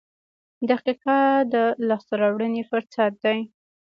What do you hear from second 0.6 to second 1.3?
•دقیقه